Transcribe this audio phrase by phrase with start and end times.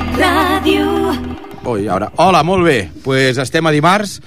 [0.00, 0.84] Set Ràdio.
[1.68, 2.08] Oi, ara.
[2.16, 2.90] Hola, molt bé.
[3.04, 4.20] pues estem a dimarts,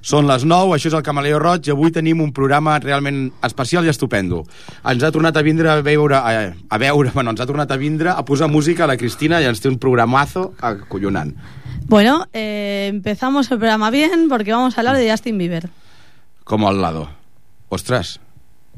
[0.00, 3.84] són les 9, això és el Camaleó Roig, i avui tenim un programa realment especial
[3.84, 4.44] i estupendo.
[4.88, 7.76] Ens ha tornat a vindre a veure, a, a veure, bueno, ens ha tornat a
[7.76, 11.34] vindre a posar música a la Cristina i ens té un programazo acollonant.
[11.84, 15.68] Bueno, eh, empezamos el programa bien porque vamos a hablar de Justin Bieber.
[16.44, 17.10] Como al lado.
[17.68, 18.18] Ostras.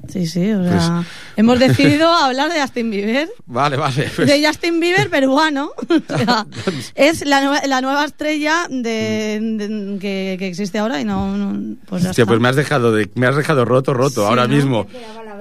[0.09, 1.05] Sí, sí, o sea,
[1.37, 3.29] hemos decidido hablar de Justin Bieber.
[3.47, 4.11] Vale, vale.
[4.17, 5.71] pues- De Justin Bieber peruano.
[6.09, 6.47] O sea,
[6.95, 11.37] es la, nueva- la nueva estrella de, de- que, que existe ahora y no...
[11.37, 14.47] no- pues Hostia, pues me has dejado de, me has dejado roto, roto, Sí, ahora
[14.49, 14.55] ¿no?
[14.55, 14.87] mismo.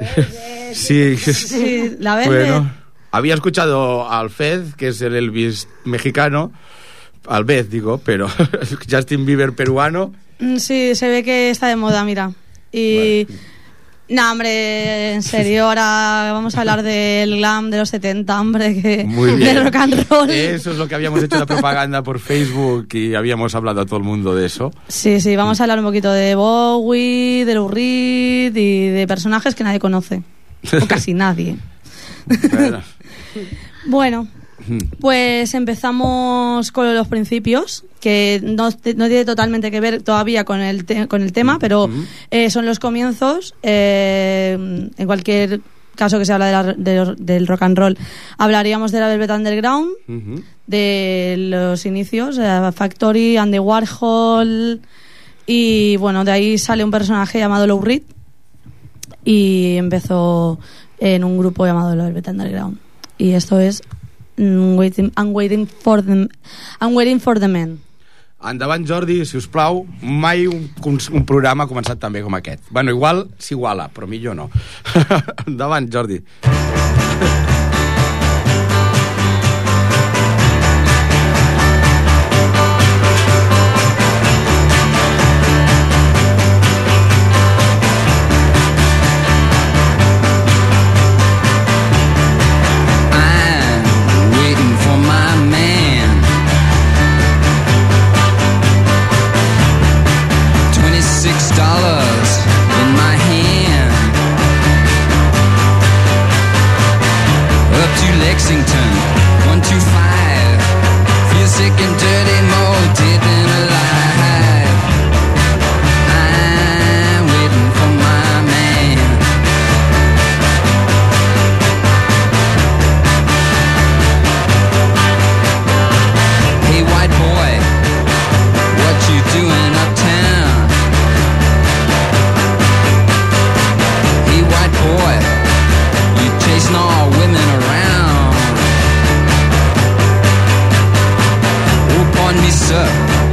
[0.74, 2.28] sí, Sí, la verde.
[2.52, 2.72] Bueno,
[3.12, 6.52] había escuchado al Fed, que es el Elvis mexicano,
[7.28, 8.28] al digo, pero
[8.90, 10.14] Justin Bieber peruano.
[10.40, 12.32] Mm, Sí, se ve que está de moda, mira.
[12.72, 13.28] Y...
[14.10, 19.04] No, hombre, en serio, ahora vamos a hablar del glam de los 70, hombre, que
[19.06, 19.54] Muy bien.
[19.56, 20.30] del rock and roll.
[20.32, 23.98] Eso es lo que habíamos hecho la propaganda por Facebook y habíamos hablado a todo
[23.98, 24.72] el mundo de eso.
[24.88, 29.54] Sí, sí, vamos a hablar un poquito de Bowie, de Lou Reed y de personajes
[29.54, 30.24] que nadie conoce.
[30.82, 31.58] O casi nadie.
[32.52, 32.82] Bueno,
[33.86, 34.28] Bueno,
[35.00, 41.08] pues empezamos con los principios, que no, tiene totalmente que ver todavía con el, te-
[41.08, 41.90] con el tema, pero
[42.32, 43.56] eh, son los comienzos.
[43.64, 45.62] eh, en cualquier
[45.96, 47.98] caso que se habla de la- de del rock and roll,
[48.38, 49.90] hablaríamos de la Velvet Underground,
[50.68, 54.80] de los inicios, eh, Factory, Andy Warhol,
[55.46, 58.04] y bueno, de ahí sale un personaje llamado Lou Reed,
[59.26, 60.60] y empezó
[61.00, 62.78] en un grupo llamado la Velvet Underground.
[63.18, 63.82] Y esto es
[64.40, 66.30] waiting, I'm, waiting for the,
[66.82, 67.80] I'm Waiting for the Men.
[68.40, 69.86] Endavant, Jordi, si us plau.
[70.02, 70.70] Mai un,
[71.12, 72.64] un, programa ha començat tan bé com aquest.
[72.72, 74.50] Bueno, igual s'iguala, però millor no.
[75.48, 76.24] Endavant, Jordi.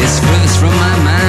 [0.06, 1.25] Disgrace from my mind.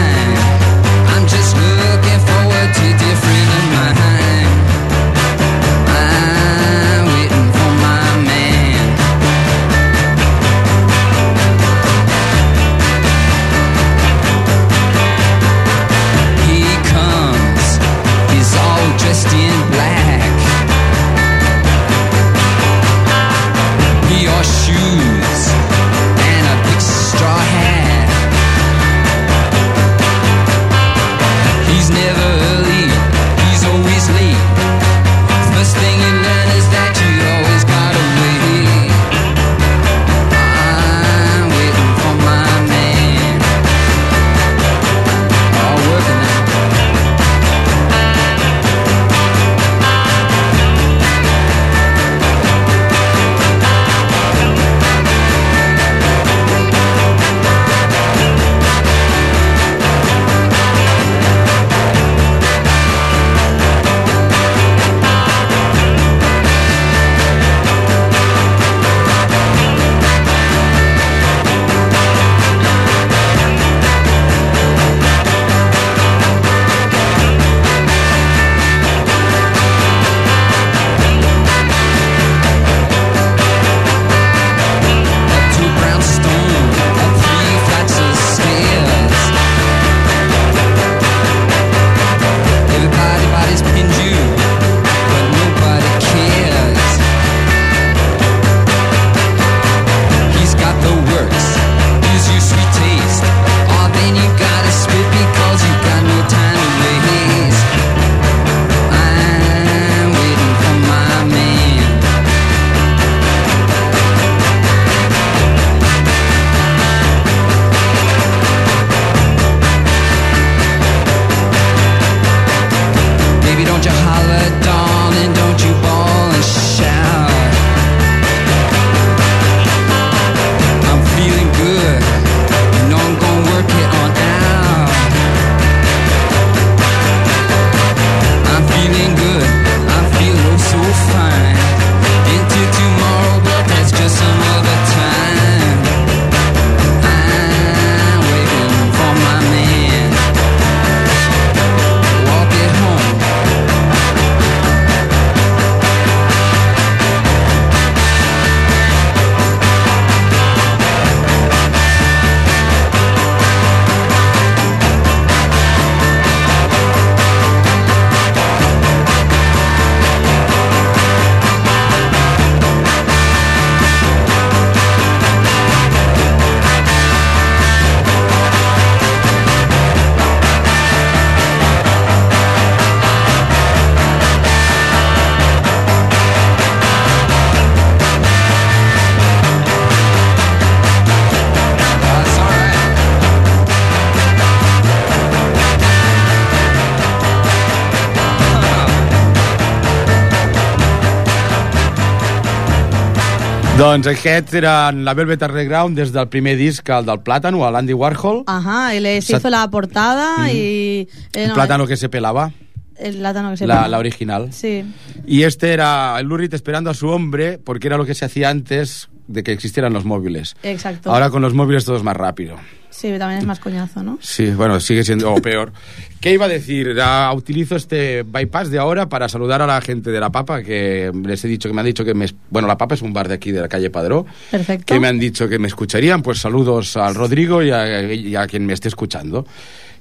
[203.78, 207.94] Doncs aquest era la Velvet Underground des del primer disc, el del Plàtano, a l'Andy
[207.94, 208.44] Warhol.
[208.50, 211.02] Ajá, y le se hizo la portada y...
[211.02, 212.52] eh, El no, plátano que se pelaba,
[212.96, 213.88] El plátano que se la, pela.
[213.90, 214.52] la original.
[214.52, 214.84] Sí.
[215.28, 218.50] Y este era el Lurid esperando a su hombre, porque era lo que se hacía
[218.50, 220.56] antes de que existieran los móviles.
[220.64, 221.12] Exacto.
[221.12, 222.56] Ahora con los móviles todo es más rápido.
[222.98, 224.18] Sí, también es más coñazo, ¿no?
[224.24, 225.72] Sí, bueno, sigue siendo o peor.
[226.20, 226.98] ¿Qué iba a decir?
[227.00, 231.12] Ah, utilizo este bypass de ahora para saludar a la gente de La Papa, que
[231.24, 232.26] les he dicho que me han dicho que me...
[232.50, 234.26] Bueno, La Papa es un bar de aquí, de la calle Padró.
[234.50, 234.92] Perfecto.
[234.92, 236.24] Que me han dicho que me escucharían.
[236.24, 239.46] Pues saludos al Rodrigo y a, y a quien me esté escuchando.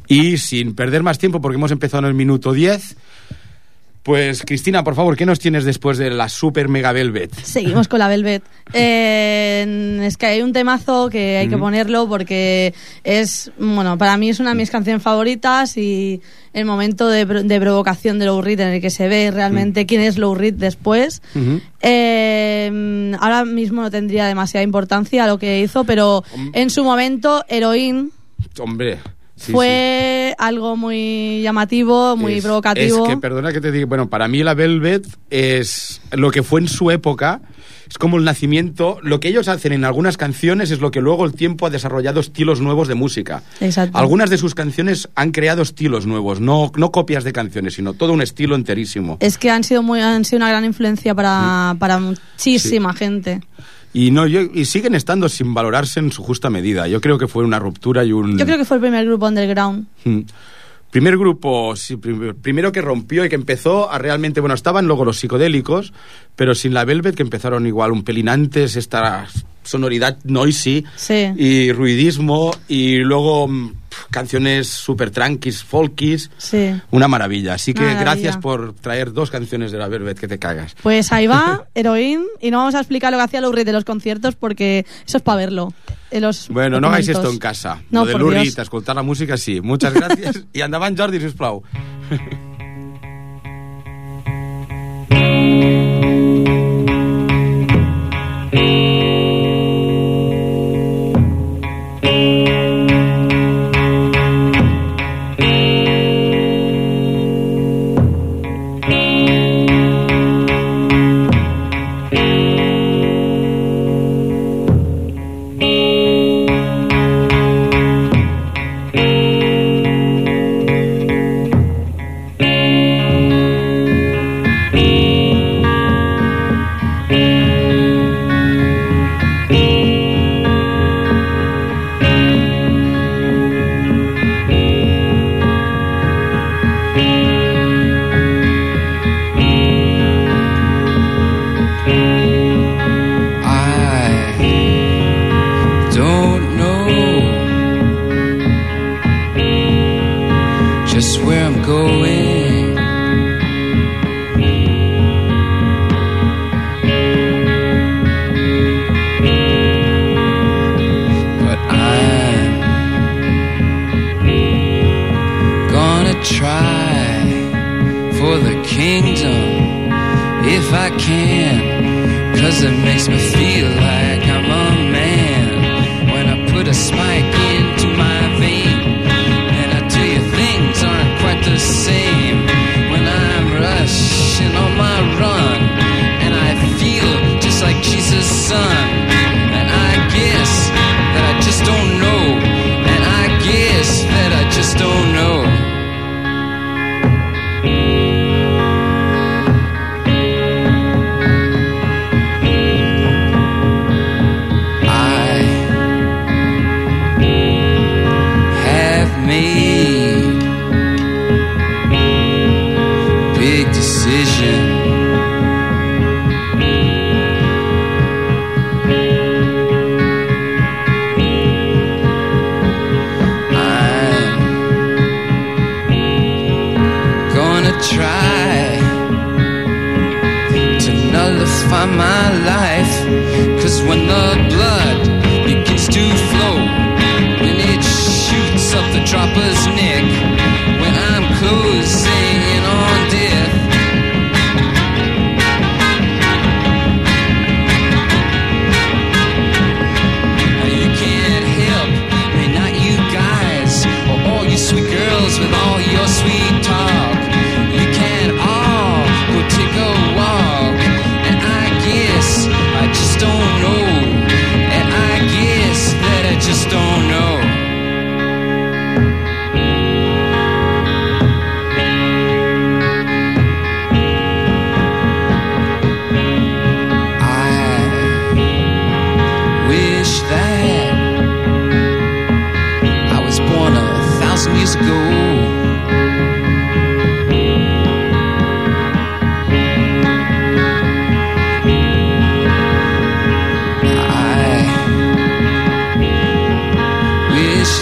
[0.09, 2.97] Y sin perder más tiempo, porque hemos empezado en el minuto 10,
[4.07, 7.35] pues Cristina, por favor, ¿qué nos tienes después de la Super Mega Velvet?
[7.43, 8.45] Seguimos con la Velvet.
[8.73, 12.75] Eh, es que hay un temazo que hay que ponerlo porque
[13.05, 16.21] es, bueno, para mí es una de mis canciones favoritas y
[16.53, 20.03] el momento de, de provocación de Low Reed en el que se ve realmente quién
[20.03, 21.23] es Low Reed después.
[21.81, 28.11] Eh, ahora mismo no tendría demasiada importancia lo que hizo, pero en su momento, Heroin
[28.59, 28.99] Hombre.
[29.37, 33.05] Sí, fue algo muy llamativo, muy Es- provocativo.
[33.07, 36.61] Es que, perdona que te diga, bueno, para mí la Velvet es lo que fue
[36.61, 37.41] en su época,
[37.89, 41.25] es como el nacimiento, lo que ellos hacen en algunas canciones es lo que luego
[41.25, 43.45] el tiempo ha desarrollado estilos nuevos de música.
[43.61, 43.97] Exacto.
[43.97, 48.13] Algunas de sus canciones han creado estilos nuevos, no, no copias de canciones, sino todo
[48.13, 49.19] un estilo enterísimo.
[49.21, 51.79] Es que han sido muy, han sido una gran influencia para, Mm.
[51.79, 53.41] para muchísima gente.
[53.93, 56.87] Y, no, yo- y siguen estando sin valorarse en su justa medida.
[56.89, 58.39] Yo creo que fue una ruptura y un...
[58.39, 59.87] Yo creo que fue el primer grupo underground.
[60.05, 60.21] Mm.
[60.91, 65.05] Primer grupo, sí, prim- primero que rompió y que empezó a realmente, bueno, estaban luego
[65.05, 65.93] los psicodélicos,
[66.37, 69.27] pero sin la Velvet que empezaron igual un pelín antes, esta
[69.63, 71.27] sonoridad noisy Sí.
[71.37, 73.73] y ruidismo y luego mm,
[74.11, 76.73] canciones super tranquis, folkis, Sí.
[76.91, 77.55] una maravilla.
[77.55, 78.01] Así que Maravilla.
[78.03, 80.75] gracias por traer dos canciones de la Velvet que te cagas.
[80.83, 83.85] Pues ahí va, Heroin, y no vamos a explicar lo que hacía Reed de los
[83.85, 85.73] conciertos porque eso es para verlo.
[86.13, 87.83] los Bueno, no hagáis esto en casa.
[87.91, 88.59] No, Lo de Dios.
[88.59, 89.61] escoltar la música, sí.
[89.61, 90.45] Muchas gracias.
[90.53, 91.63] I endavant, Jordi, sisplau.
[92.11, 92.17] I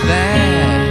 [0.07, 0.85] there.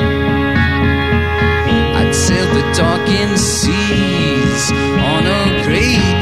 [1.99, 4.71] I'd sail the darkened seas
[5.11, 6.12] on a great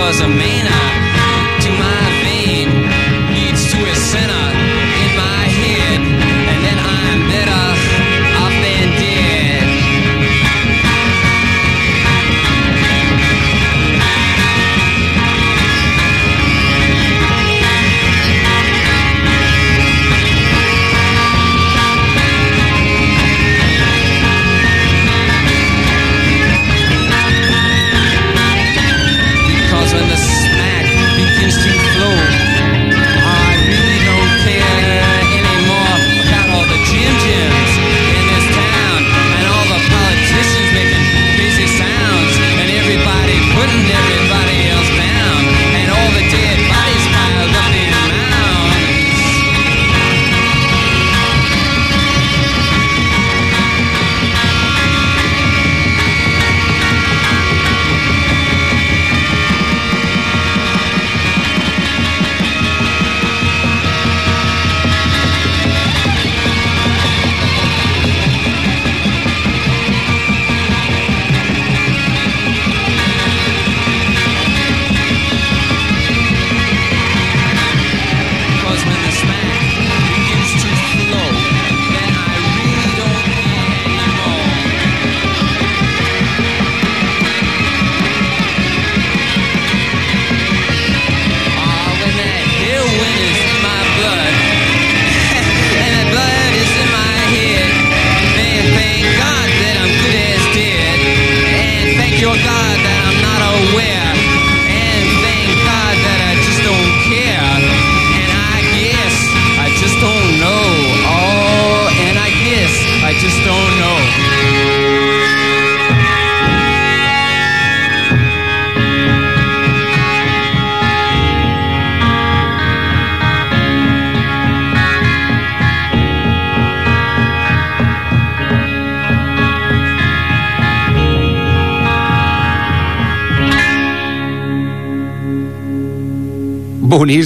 [0.00, 0.99] cause I may not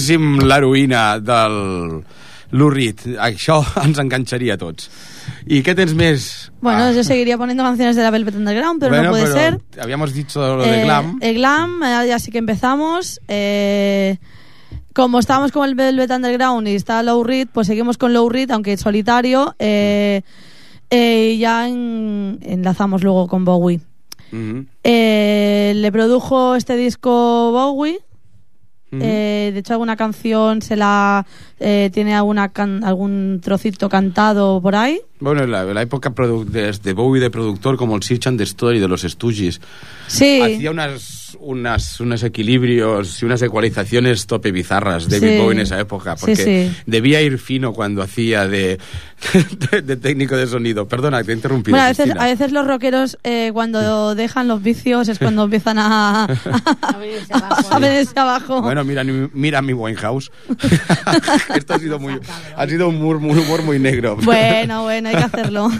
[0.05, 2.05] Boníssim l'heroïna del
[2.53, 3.01] Lurid.
[3.19, 4.91] Això ens enganxaria a tots.
[5.47, 6.53] ¿Y qué tens més?
[6.61, 6.93] Bueno, Ah.
[6.93, 9.81] yo seguiría poniendo canciones de la Velvet Underground, pero Bueno, no puede pero ser.
[9.81, 11.19] Habíamos dicho lo de Eh, glam.
[11.21, 13.21] El glam, eh, ya sí que empezamos.
[13.29, 14.19] Eh,
[14.93, 18.51] como estábamos con el Velvet Underground y está Low Reed, pues seguimos con Low Reed,
[18.51, 19.55] aunque solitario.
[19.59, 20.23] Eh,
[20.91, 23.81] eh, y ya en- enlazamos luego con Bowie.
[24.33, 24.67] Mhm.
[24.85, 28.01] Eh, le produjo este disco Bowie.
[29.01, 31.27] Eh, de hecho, alguna canción se la
[31.61, 35.01] eh, tiene alguna can- algún trocito cantado por ahí.
[35.21, 36.13] Bueno, en la, la época
[36.47, 39.61] de, de Bowie de productor, como el Search and Destroy de los Stooges,
[40.07, 40.41] Sí.
[40.43, 45.39] hacía unas, unas, unos equilibrios y unas ecualizaciones tope bizarras David Sí.
[45.39, 46.77] Bowie en esa época, porque sí.
[46.85, 48.79] debía ir fino cuando hacía de,
[49.71, 50.87] de, de técnico de sonido.
[50.87, 51.73] Perdona, te he interrumpido.
[51.75, 55.79] Bueno, a veces, a veces los rockeros eh, cuando dejan los vicios es cuando empiezan
[55.79, 56.25] a,
[56.83, 57.69] A venirse abajo.
[57.75, 58.61] a venirse abajo.
[58.63, 60.31] Bueno, mira, mi- mira mi Winehouse.
[61.55, 62.19] Esto ha sido muy,
[62.57, 64.17] ha sido un humor, un humor muy negro.
[64.25, 65.71] Bueno, bueno, hay que hacerlo.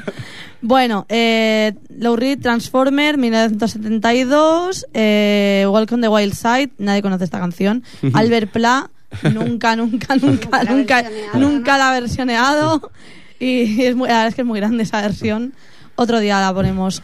[0.62, 7.84] bueno, eh, Low Reed, Transformer, 1972, eh, Welcome the Wild Side, nadie conoce esta canción.
[8.12, 8.90] Albert Pla,
[9.32, 12.90] nunca, nunca, nunca, Nunca nunca, la ha versioneado.
[13.38, 15.52] Y es muy, la verdad es que es muy grande esa versión.
[15.96, 17.02] Otro día la ponemos.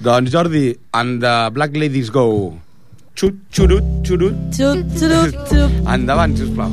[0.00, 2.58] Doncs Jordi, and the Black Ladies Go.
[3.14, 4.34] Xut, xurut, xurut.
[4.54, 5.70] Xup, xup, xup.
[5.92, 6.72] Endavant, sisplau.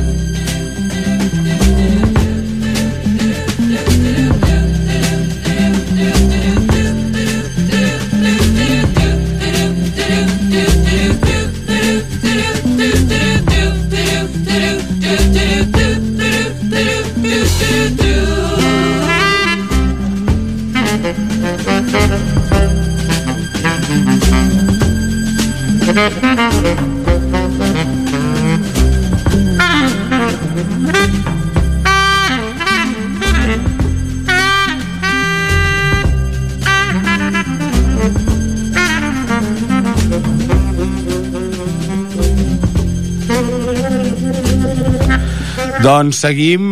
[45.81, 46.65] Doncs seguim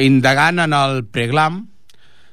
[0.00, 1.66] indagant en el preglam,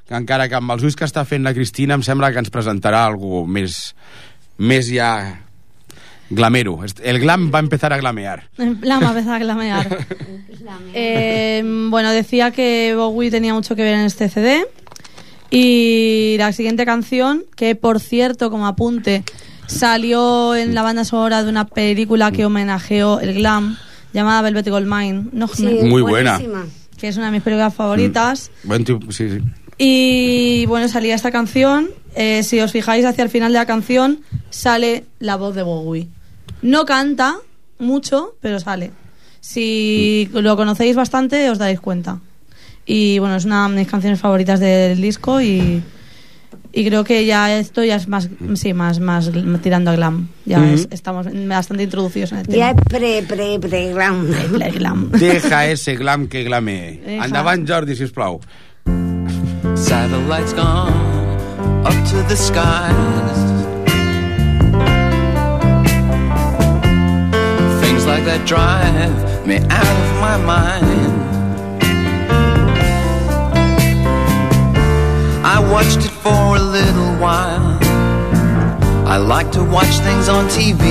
[0.07, 2.53] que encara que amb els ulls que està fent la Cristina em sembla que ens
[2.53, 3.75] presentarà algú més,
[4.63, 5.09] més ja
[6.29, 6.77] glamero.
[7.03, 8.45] El glam va a empezar a glamear.
[8.57, 9.97] La me empezó a glamear.
[10.93, 14.65] Eh, bueno, decía que Bowie tenía mucho que ver en este CD.
[15.49, 19.23] Y la siguiente canción, que por cierto, como apunte,
[19.67, 23.77] salió en la banda sonora de una película que homenajeó el glam,
[24.13, 25.47] llamada Velvet Goldmine, ¿no?
[25.47, 26.39] Sí, Muy buena.
[26.97, 28.51] que es una de mis películas favoritas.
[28.63, 29.37] Buen tio- sí, sí.
[29.77, 31.89] Y bueno, salía esta canción.
[32.15, 36.07] Eh, si os fijáis hacia el final de la canción, sale la voz de Bowie.
[36.63, 37.35] No canta
[37.77, 38.91] mucho, pero sale.
[39.39, 42.19] Si lo conocéis bastante, os daréis cuenta.
[42.87, 45.83] Y bueno, es una de mis canciones favoritas del disco y,
[46.77, 49.31] Y creo que ya esto ya es más, sí, más, más
[49.63, 50.27] tirando a glam.
[50.45, 50.67] Ya Ujú.
[50.75, 52.69] es- estamos bastante introducidos en el tema.
[52.69, 54.27] és pre, pre, pre, glam.
[54.51, 55.09] Ple glam.
[55.19, 56.99] Deja ese glam que glame.
[57.03, 57.25] Deja.
[57.25, 58.39] Endavant, Jordi, si us plau.
[59.75, 60.93] Satellites gone
[61.83, 63.39] up to the skies.
[67.81, 71.26] Things like that drive me out of my mind.
[75.57, 77.79] I watched it for a little while.
[79.07, 80.83] I like to watch things on TV.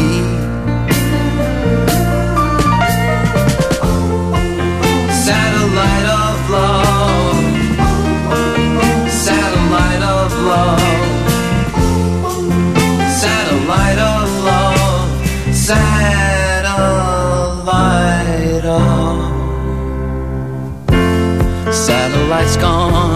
[5.27, 7.37] Satellite of love.
[9.09, 10.81] Satellite of love.
[13.23, 15.09] Satellite of love.
[15.55, 16.65] Satellite
[18.65, 19.33] of.
[21.73, 23.16] Satellite's gone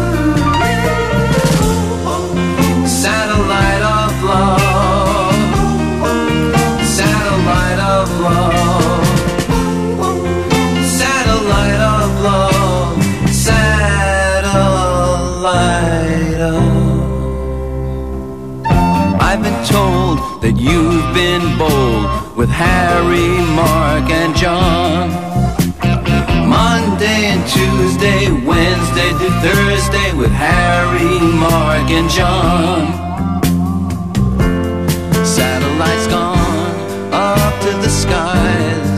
[19.65, 25.09] Told that you've been bold with Harry, Mark, and John.
[26.49, 32.81] Monday and Tuesday, Wednesday to Thursday with Harry, Mark, and John.
[35.25, 38.91] Satellites gone up to the skies.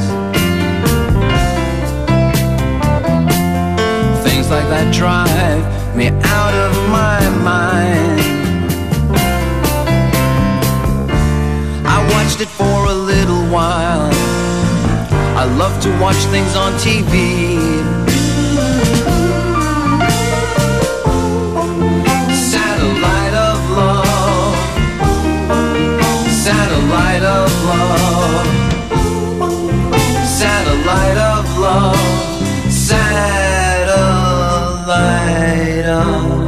[4.23, 7.72] Things like that drive me out of my mind.
[12.43, 14.11] It for a little while.
[15.41, 17.13] I love to watch things on TV.
[22.51, 24.55] Satellite of love.
[26.45, 28.47] Satellite of love.
[30.41, 31.97] Satellite of love.
[32.71, 33.89] Satellite
[35.85, 36.42] of.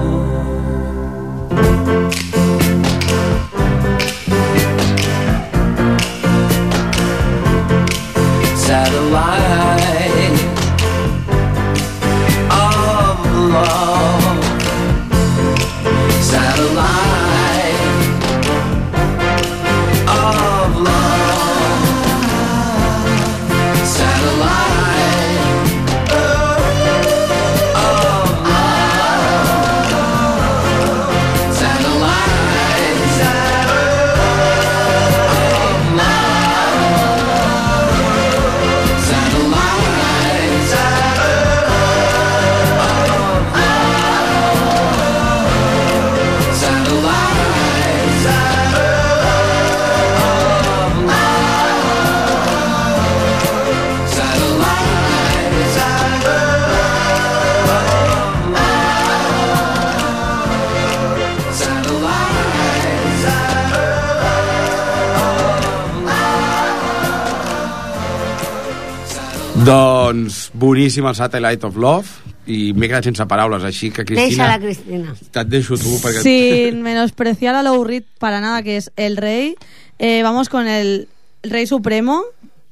[69.65, 74.27] Doncs boníssim el Satellite of Love i m'he quedat sense paraules, així que Cristina...
[74.29, 75.15] Deixa-la, Cristina.
[75.41, 76.21] Et deixo tu perquè...
[76.21, 79.55] Sin menospreciar a Low Reed para nada, que es el rey,
[79.97, 81.07] eh, vamos con el
[81.41, 82.21] rey supremo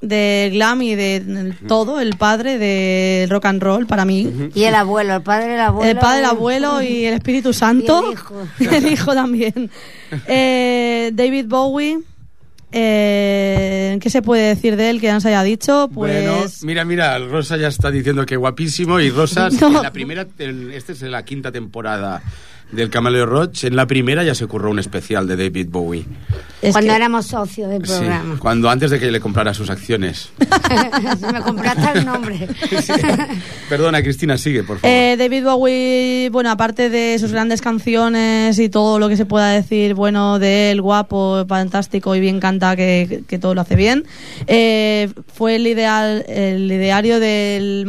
[0.03, 4.51] de glam y de todo, el padre del rock and roll para mí.
[4.53, 5.89] Y el abuelo, el padre, el abuelo.
[5.89, 8.03] El padre, el abuelo y el Espíritu Santo.
[8.03, 8.35] Y el hijo.
[8.75, 9.71] el hijo también.
[10.27, 11.99] Eh, David Bowie.
[12.75, 15.89] Eh, ¿Qué se puede decir de él que ya nos haya dicho?
[15.93, 16.25] Pues.
[16.25, 19.67] Bueno, mira, mira, el Rosa ya está diciendo que guapísimo y Rosa, No.
[19.67, 22.21] en la primera, en- esta es la quinta temporada
[22.75, 26.05] del Camaleo Roach, en la primera ya se ocurrió un especial de David Bowie.
[26.61, 28.37] es Cuando que- éramos socios del Sí, programa.
[28.39, 30.29] cuando antes de que le comprara sus acciones.
[31.33, 32.47] Me compraste el nombre.
[33.69, 34.89] Perdona, Cristina, sigue, por favor.
[34.95, 39.49] Eh, David Bowie, bueno, aparte de sus grandes canciones y todo lo que se pueda
[39.49, 44.05] decir, bueno, de él, guapo, fantástico y bien canta, que, que todo lo hace bien,
[44.47, 47.87] eh, fue el ideal, el ideario del,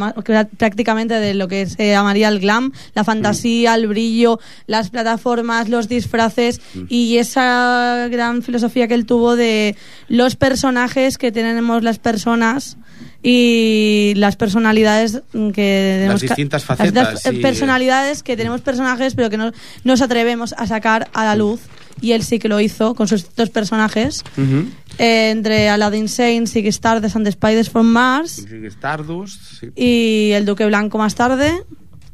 [0.59, 4.39] prácticamente de lo que se llamaría el glam, la fantasía, el brillo,
[4.77, 9.77] las plataformas, los disfraces y esa gran filosofía que él tuvo de
[10.09, 12.77] los personajes que tenemos las personas
[13.23, 17.43] y las personalidades mm, que tenemos ca- distintas las facetas, distintas, eh, sí.
[17.43, 21.61] personalidades que tenemos personajes pero que no nos atrevemos a sacar a la luz
[22.03, 24.73] y él sí que lo hizo con sus dos personajes Mhm.
[24.99, 28.45] eh, entre Aladdin Sane, Ziggy Stardust and the Spiders from Mars
[28.79, 29.67] Stardust, sí.
[29.75, 31.53] y El Duque Blanco más tarde.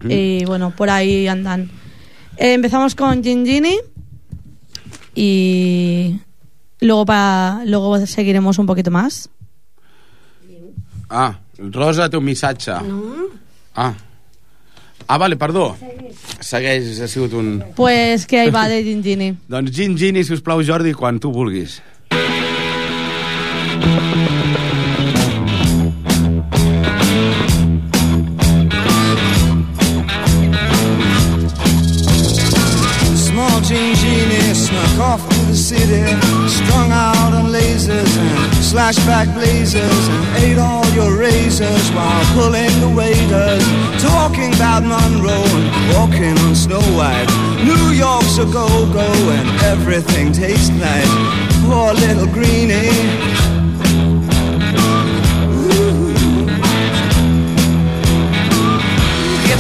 [0.03, 0.11] Mm.
[0.11, 1.71] Y bueno, por ahí andan.
[2.41, 3.77] Eh, empezamos con Gingini
[5.15, 6.19] y
[6.81, 9.29] luego, para, luego seguiremos un poquito más.
[11.11, 12.73] Ah, Rosa té un missatge.
[12.89, 13.27] No?
[13.75, 13.93] Ah.
[15.07, 15.77] Ah, vale, perdó.
[16.41, 17.63] Segueix, ha sigut un...
[17.77, 19.35] Pues que ahí va de Gingini.
[19.47, 21.83] Doncs Gin Gini, si us plau, Jordi, quan tu vulguis.
[35.81, 36.05] City,
[36.49, 42.93] strung out on lasers and slashback blazers, and ate all your razors while pulling the
[42.97, 43.65] waiters,
[44.03, 47.29] talking about Monroe and walking on Snow White.
[47.65, 51.13] New York's a go-go and everything tastes nice.
[51.65, 52.91] Poor little greenie.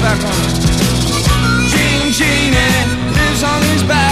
[0.01, 0.33] Back on.
[1.69, 2.57] Gene Genie
[3.13, 4.10] lives on his back.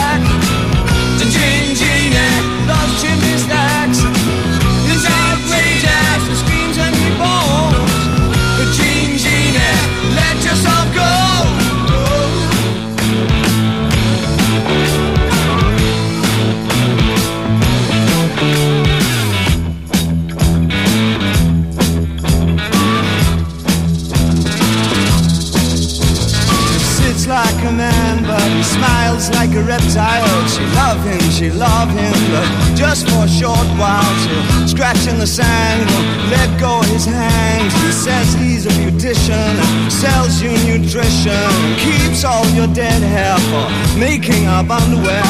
[43.98, 45.22] Making up underwear.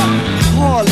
[0.54, 0.84] Poor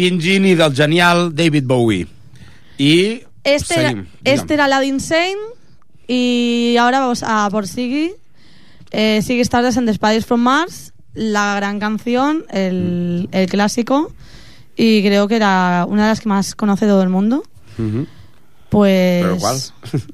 [0.00, 2.06] Gin Gini del genial David Bowie.
[2.78, 4.06] I Este, era, seguim.
[4.24, 5.36] este era Aladdin Sane
[6.08, 8.12] y ahora vamos a por Siggy.
[8.92, 14.12] Eh, Siggy Stardust and the Spiders from Mars la gran canción, el, el clásico,
[14.76, 17.42] y creo que era una de las que más conoce todo el mundo.
[17.78, 18.06] Ujú.
[18.70, 19.22] Pues.
[19.24, 19.58] ¿Pero cuál?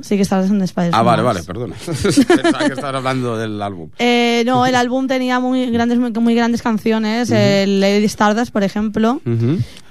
[0.00, 1.74] Sí, que estás en Spider Ah, vale, vale, perdona.
[1.86, 3.90] Pensaba que estabas hablando del álbum.
[3.98, 7.30] Eh, no, el álbum tenía muy grandes, muy, muy grandes canciones.
[7.30, 9.20] El Lady Stardust, por ejemplo.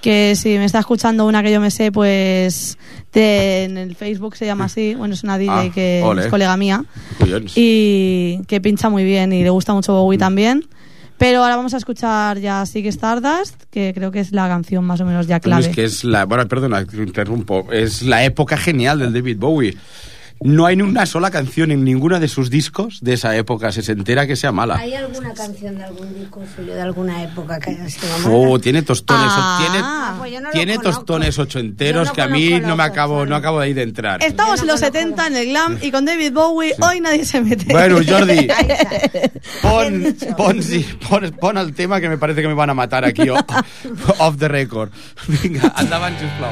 [0.02, 2.78] Que si me está escuchando una que yo me sé, pues
[3.14, 4.94] de- en el Facebook se llama así.
[4.96, 6.24] Bueno, es una DJ Ah, que ole.
[6.24, 6.84] es colega mía.
[7.56, 10.66] Y que pincha muy bien y le gusta mucho Bowie también.
[11.18, 15.00] Pero ahora vamos a escuchar ya Sigue Stardust, que creo que es la canción más
[15.00, 15.68] o menos ya clave.
[15.68, 16.26] es que es la.
[16.26, 17.72] Bueno, perdona, te interrumpo.
[17.72, 19.78] Es la época genial del David Bowie.
[20.42, 24.28] No hay ni una sola canción en ninguno de sus discos de esa época sesentera
[24.28, 24.76] que sea mala.
[24.76, 28.60] ¿Hay alguna canción de algún disco suyo de alguna época que haya sido Oh, mala?
[28.62, 29.58] tiene tostones, Ah.
[29.62, 33.26] tiene, Ah, pues no tiene tostones ochenteros Yo no que a mí no me acabo,
[33.26, 34.22] no acabo de ahí de entrar.
[34.24, 37.26] Estamos en no los conozco 70 en el glam y con David Bowie hoy nadie
[37.26, 37.66] se mete.
[37.72, 38.48] Bueno, Jordi,
[39.62, 43.06] pon, pon, sí, pon, pon el tema que me parece que me van a matar
[43.06, 43.36] aquí o-
[44.20, 44.90] off the record.
[45.28, 46.52] Vinga, endavant, sisplau.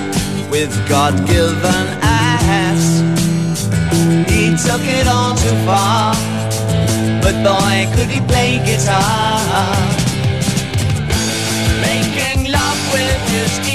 [0.51, 2.99] with God-given ass.
[4.29, 6.13] He took it all too far,
[7.23, 9.39] but boy, could he play guitar.
[11.81, 13.70] Making love with his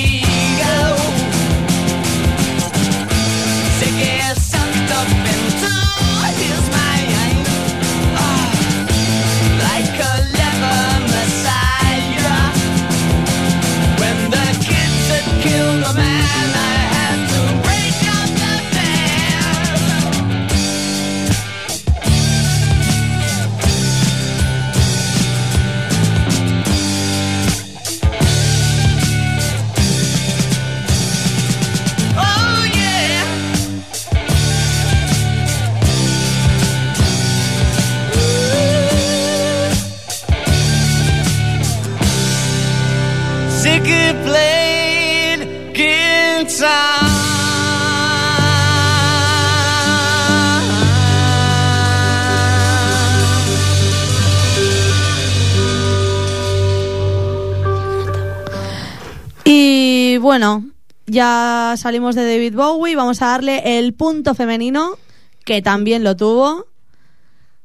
[60.17, 60.65] Y bueno,
[61.05, 64.97] ya salimos de David Bowie, vamos a darle el punto femenino,
[65.45, 66.69] que también lo tuvo,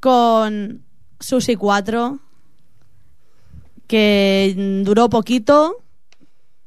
[0.01, 0.81] con
[1.21, 2.19] Susi 4,
[3.87, 5.77] que duró poquito,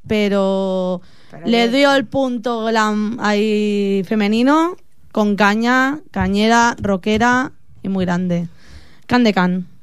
[0.08, 1.72] pero, Pero le bien.
[1.72, 4.78] dio el punto glam ahí femenino,
[5.12, 8.48] con caña, cañera, rockera y muy grande.
[9.06, 9.73] Can de can.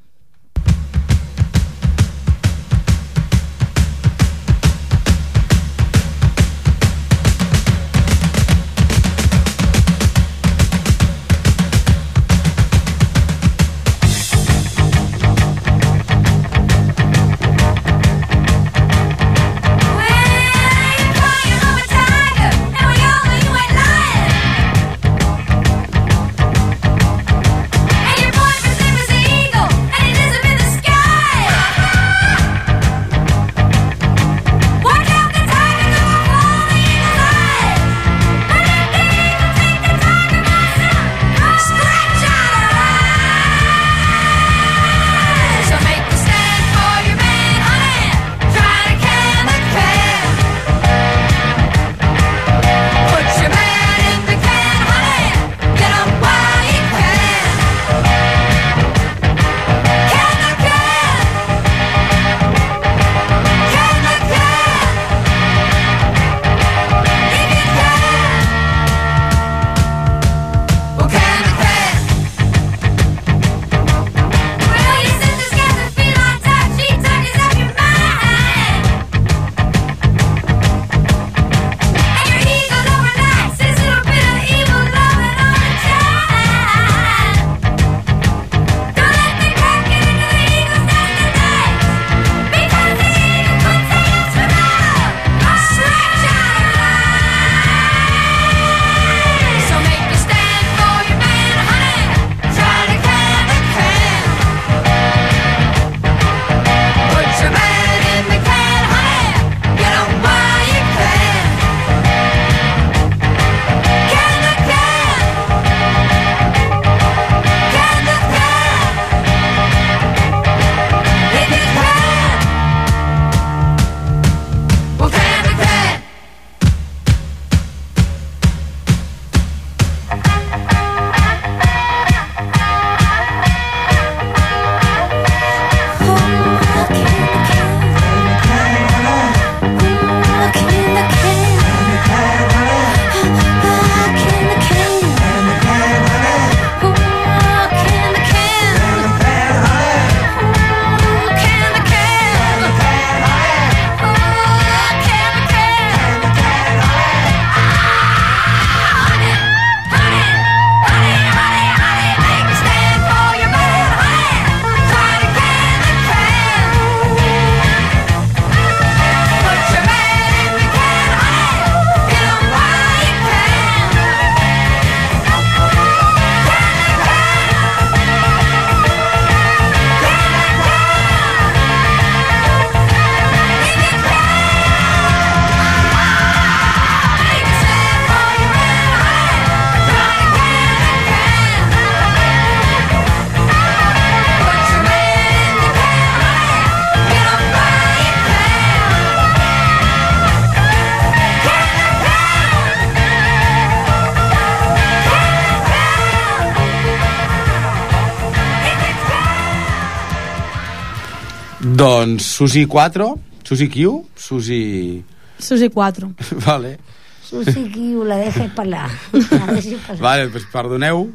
[212.02, 215.04] Doncs Susi 4, Susi Q, Susi...
[215.38, 216.14] Susi 4.
[216.47, 216.80] Vale.
[217.22, 218.89] Susi Kiu, la dejes parlar.
[219.14, 220.02] La deixes parlar.
[220.02, 221.12] Vale, pues perdoneu.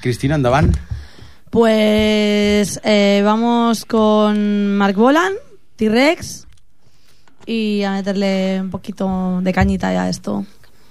[0.00, 0.74] Cristina, endavant.
[1.50, 5.34] Pues eh, vamos con Mark Bolan,
[5.76, 6.48] T-Rex
[7.46, 10.44] y a meterle un poquito de cañita ya a esto.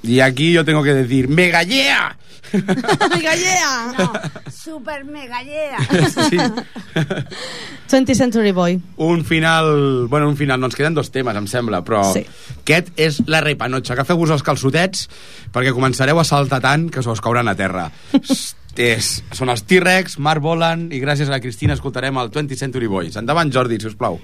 [0.04, 2.18] Y aquí yo tengo que decir, ¡Mega yeah!
[2.54, 3.94] ¡Mega yeah!
[3.98, 4.12] No,
[4.52, 5.80] super mega yeah.
[6.30, 6.38] sí.
[7.90, 8.82] 20th Century Boy.
[8.98, 10.08] Un final...
[10.10, 12.26] Bueno, un final, no ens queden dos temes, em sembla, però Sí.
[12.62, 13.94] aquest és la repanotxa.
[13.96, 15.08] Agafeu-vos els calçotets
[15.56, 17.90] perquè començareu a saltar tant que se us cauran a terra.
[18.76, 22.88] és, són els T-Rex, Mark Bolan i gràcies a la Cristina escoltarem el 20th Century
[22.92, 23.16] Boys.
[23.18, 24.20] Endavant, Jordi, si us plau.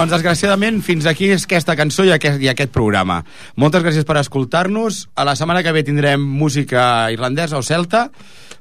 [0.00, 3.18] Doncs, desgraciadament, fins aquí és aquesta cançó i aquest, i aquest programa.
[3.60, 5.08] Moltes gràcies per escoltar-nos.
[5.14, 8.06] A la setmana que ve tindrem música irlandesa o celta,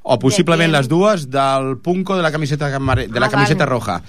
[0.03, 3.69] o possiblement les dues, del punco de la camiseta, de la Ah, camiseta vale.
[3.71, 4.01] roja.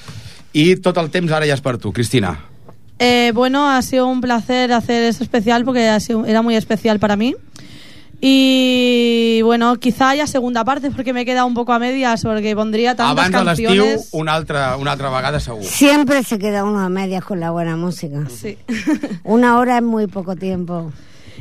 [0.52, 2.34] I tot el temps ara ja és per tu, Cristina.
[2.98, 6.98] Eh, bueno, ha sido un placer hacer este especial porque ha sido- era muy especial
[6.98, 7.34] para mí.
[8.22, 12.54] Y bueno, quizá haya segunda parte porque me he quedado un poco a medias porque
[12.54, 14.08] pondría tantas Abans de l'estiu, canciones.
[14.12, 15.64] una altra, una altra vegada segur.
[15.64, 18.26] Siempre se queda uno a medias con la buena música.
[18.28, 18.58] Sí.
[19.24, 20.92] Una hora es muy poco tiempo.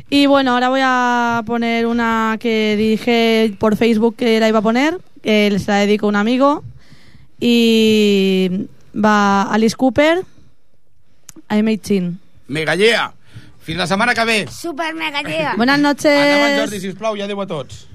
[0.08, 4.62] y bueno, ahora voy a poner una que dije por Facebook que la iba a
[4.62, 6.64] poner, que se la dedico a un amigo.
[7.38, 10.24] Y va Alice Cooper,
[11.50, 12.12] I'm 18.
[12.48, 13.12] Megallea!
[13.60, 14.38] Fins la setmana que ve!
[14.50, 15.54] Super mega llega.
[15.56, 16.06] Buenas noches.
[16.10, 17.86] Endavant, Jordi, sisplau, i adeu a tots.